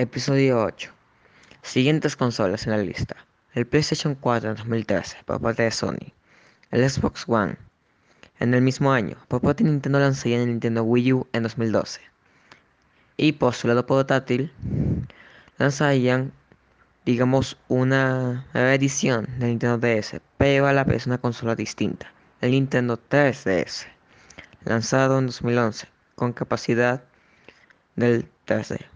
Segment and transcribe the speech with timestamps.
[0.00, 0.90] Episodio 8.
[1.60, 3.16] Siguientes consolas en la lista.
[3.52, 6.14] El PlayStation 4 en 2013 por parte de Sony.
[6.70, 7.58] El Xbox One.
[8.38, 12.00] En el mismo año, por parte de Nintendo lanzaría el Nintendo Wii U en 2012.
[13.18, 14.50] Y por su lado portátil,
[15.58, 16.32] lanzarían,
[17.04, 22.10] digamos, una edición del Nintendo DS, pero a la vez una consola distinta.
[22.40, 23.84] El Nintendo 3DS,
[24.64, 27.04] lanzado en 2011, con capacidad
[27.96, 28.86] del 3D.